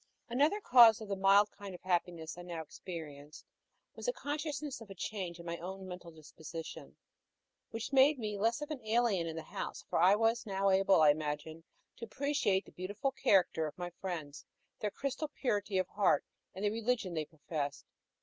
[0.29, 3.45] Another cause of the mild kind of happiness I now experienced
[3.95, 6.97] was the consciousness of a change in my own mental disposition,
[7.69, 11.03] which made me less of an alien in the house; for I was now able,
[11.03, 11.65] I imagined,
[11.97, 14.43] to appreciate the beautiful character of my friends,
[14.79, 16.25] their crystal purity of heart
[16.55, 17.85] and the religion they professed.